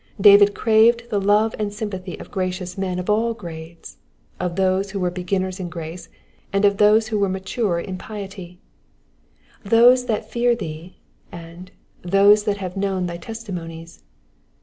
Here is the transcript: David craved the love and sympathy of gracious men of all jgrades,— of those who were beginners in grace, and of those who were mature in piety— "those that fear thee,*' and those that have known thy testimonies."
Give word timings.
David 0.19 0.55
craved 0.55 1.11
the 1.11 1.21
love 1.21 1.53
and 1.59 1.71
sympathy 1.71 2.17
of 2.19 2.31
gracious 2.31 2.75
men 2.75 2.97
of 2.97 3.07
all 3.07 3.35
jgrades,— 3.35 3.97
of 4.39 4.55
those 4.55 4.89
who 4.89 4.99
were 4.99 5.11
beginners 5.11 5.59
in 5.59 5.69
grace, 5.69 6.09
and 6.51 6.65
of 6.65 6.77
those 6.77 7.09
who 7.09 7.19
were 7.19 7.29
mature 7.29 7.79
in 7.79 7.99
piety— 7.99 8.59
"those 9.63 10.07
that 10.07 10.31
fear 10.31 10.55
thee,*' 10.55 10.97
and 11.31 11.69
those 12.01 12.45
that 12.45 12.57
have 12.57 12.75
known 12.75 13.05
thy 13.05 13.17
testimonies." 13.17 14.01